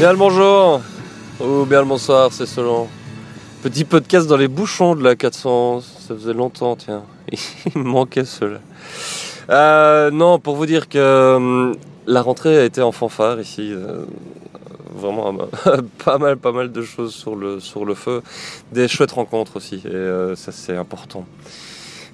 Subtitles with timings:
[0.00, 0.80] Bien le bonjour
[1.40, 2.88] ou bien le bonsoir, c'est selon.
[3.62, 7.02] Petit podcast dans les bouchons de la 400, ça faisait longtemps, tiens.
[7.76, 8.60] Il manquait cela.
[9.50, 11.76] Euh, non, pour vous dire que hum,
[12.06, 13.72] la rentrée a été en fanfare ici.
[13.74, 14.06] euh,
[14.94, 15.36] vraiment
[16.02, 18.22] pas mal, pas mal de choses sur le, sur le feu.
[18.72, 21.26] Des chouettes rencontres aussi, et euh, ça c'est important.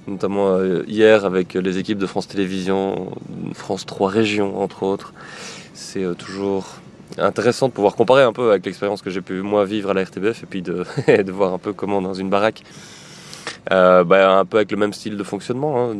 [0.07, 3.13] Notamment hier avec les équipes de France Télévisions,
[3.53, 5.13] France 3 Régions entre autres.
[5.73, 6.81] C'est toujours
[7.17, 10.03] intéressant de pouvoir comparer un peu avec l'expérience que j'ai pu moi vivre à la
[10.03, 10.85] RTBF et puis de,
[11.31, 12.63] voir un peu comment dans une baraque,
[13.71, 15.95] euh, bah, un peu avec le même style de fonctionnement, hein,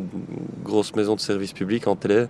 [0.64, 2.26] grosse maison de service public en télé,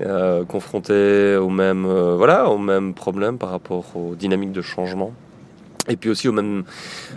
[0.00, 5.12] euh, confrontée aux mêmes, euh, voilà, aux mêmes problèmes par rapport aux dynamiques de changement.
[5.86, 6.64] Et puis aussi aux mêmes,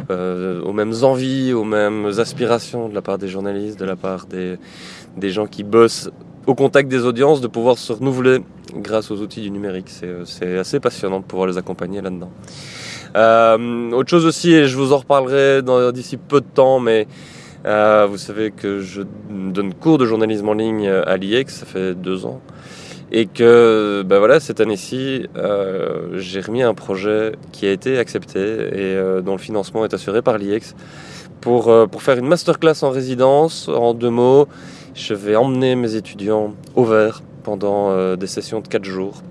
[0.10, 4.58] aux mêmes envies, aux mêmes aspirations de la part des journalistes, de la part des,
[5.16, 6.10] des gens qui bossent
[6.48, 8.40] au contact des audiences, de pouvoir se renouveler
[8.77, 9.90] grâce aux outils du numérique.
[9.90, 12.32] C'est, euh, c'est assez passionnant de pouvoir les accompagner là-dedans.
[13.15, 17.07] Euh, autre chose aussi, et je vous en reparlerai d'ici peu de temps, mais
[17.66, 21.96] euh, vous savez que je donne cours de journalisme en ligne à l'IEX, ça fait
[21.96, 22.41] deux ans.
[23.12, 28.40] Et que ben voilà, cette année-ci, euh, j'ai remis un projet qui a été accepté
[28.40, 30.76] et euh, dont le financement est assuré par l'IEX
[31.40, 33.70] pour, euh, pour faire une masterclass en résidence.
[33.70, 34.48] En deux mots,
[34.94, 39.23] je vais emmener mes étudiants au vert pendant euh, des sessions de quatre jours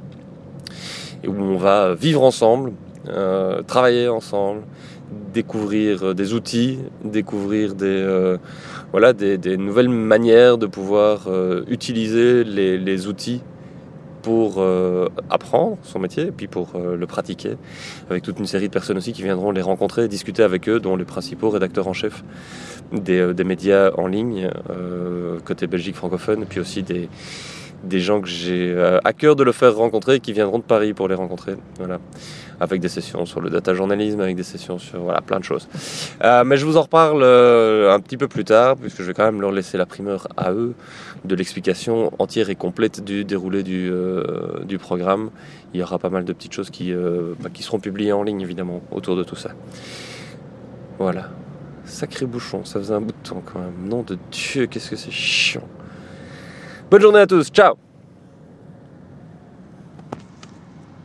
[1.22, 2.72] et où on va vivre ensemble,
[3.08, 4.62] euh, travailler ensemble,
[5.34, 8.38] découvrir euh, des outils, découvrir des, euh,
[8.90, 13.42] voilà, des, nouvelles manières de pouvoir euh, utiliser les, outils
[14.22, 17.56] pour euh, apprendre son métier et puis pour euh, le pratiquer,
[18.08, 20.96] avec toute une série de personnes aussi qui viendront les rencontrer, discuter avec eux, dont
[20.96, 22.24] les principaux rédacteurs en chef
[22.92, 27.08] des, euh, des médias en ligne, euh, côté Belgique francophone, et puis aussi des,
[27.86, 30.64] des gens que j'ai euh, à cœur de le faire rencontrer et qui viendront de
[30.64, 31.54] Paris pour les rencontrer.
[31.78, 31.98] Voilà.
[32.58, 35.68] Avec des sessions sur le data journalisme, avec des sessions sur voilà, plein de choses.
[36.24, 39.14] Euh, mais je vous en reparle euh, un petit peu plus tard, puisque je vais
[39.14, 40.74] quand même leur laisser la primeur à eux
[41.24, 43.90] de l'explication entière et complète du déroulé du,
[44.64, 45.30] du programme.
[45.74, 48.40] Il y aura pas mal de petites choses qui, bah, qui seront publiées en ligne,
[48.40, 49.50] évidemment, autour de tout ça.
[50.98, 51.28] Voilà.
[51.84, 53.88] Sacré bouchon, ça faisait un bout de temps quand même.
[53.88, 55.62] Nom de Dieu, qu'est-ce que c'est chiant.
[56.88, 57.74] Bonne journée à tous, ciao